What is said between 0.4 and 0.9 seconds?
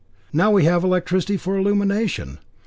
we have